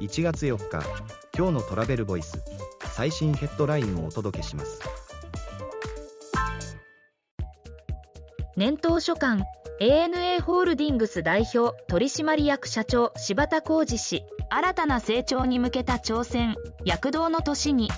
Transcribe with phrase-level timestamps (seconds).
[0.00, 0.82] 1月4日
[1.36, 2.42] 今日のトラベルボイス
[2.94, 4.80] 最新ヘッドラインをお届けします。
[8.56, 9.44] 年頭所管
[9.78, 17.90] ANA ホールディングス代表取締役社長柴田浩二氏新たな成長に向けた挑戦躍動の年に。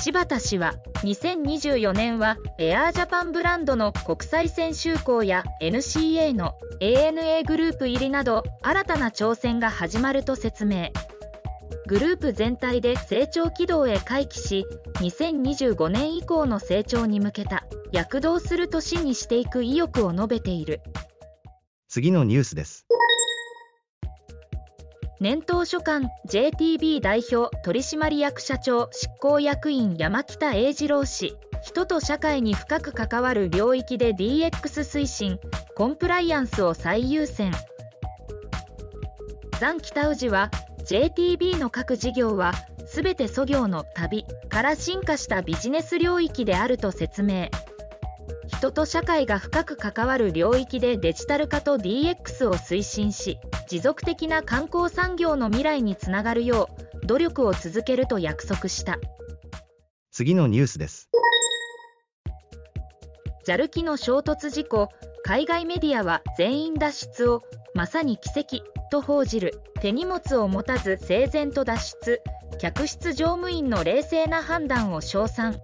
[0.00, 10.90] 柴田氏は2024年はエアージャパンブランドの国際線就航や NCA の ANA グループ入りなど新たな挑戦が始まると説明。
[11.86, 20.80] グループ全体で成長軌道へ回帰し2025年以降の成長に向けた躍動する年にしていく意欲を述べている。
[21.88, 22.86] 次のニュースです。
[25.18, 31.36] 年頭所管 JTB 代表取締役社長執行役員山北英二郎氏。
[31.62, 34.50] 人と社会に深く関わる領域で DX
[34.84, 35.40] 推進
[35.74, 37.50] コンプライアンスを最優先。
[39.58, 40.50] 残北氏は
[40.84, 42.52] JTB の各事業は
[42.86, 47.48] 全て祖業の旅から進化したビジネス領域であると説明。
[48.48, 56.68] 人と社会が深く関わる領域でデジタル化と DX を推進し持続的な観光産業の未来につながるよ
[57.02, 58.98] う努力を続けると約束した。
[60.10, 61.10] 次のニュースです。
[63.46, 64.88] JAL 機の衝突事故
[65.22, 67.42] 海外メディアは全員脱出を
[67.74, 69.60] まさに奇跡と報じる。
[69.80, 72.22] 手荷物を持たず整然と脱出。
[72.58, 75.60] 客室乗務員の冷静な判断を称賛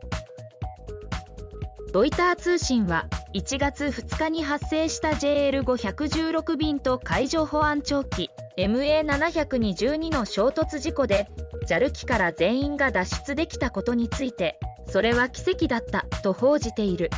[1.92, 11.28] ロイター通信は1月2日に発生した JL516 便と海上保安庁機 MA722 の衝突事故で
[11.68, 17.10] JAL 機から全員が脱出できたことについてそれは奇跡だったと報じている。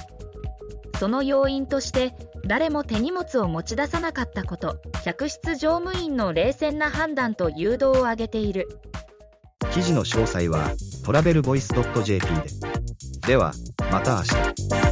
[0.99, 2.15] その要因として
[2.47, 8.69] 誰も手荷物を持ち出さなかったこと客室乗務員の冷静な判断と誘導を挙げている。
[9.73, 10.71] 記事の詳細は
[11.05, 11.73] トラベルボイス
[12.05, 12.75] .jp で。
[13.27, 13.53] では
[13.91, 14.84] また明日。